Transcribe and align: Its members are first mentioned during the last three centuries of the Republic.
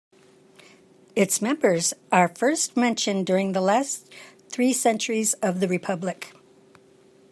Its 1.15 1.43
members 1.43 1.93
are 2.11 2.29
first 2.35 2.75
mentioned 2.75 3.27
during 3.27 3.51
the 3.51 3.61
last 3.61 4.11
three 4.49 4.73
centuries 4.73 5.35
of 5.43 5.59
the 5.59 5.67
Republic. 5.67 6.33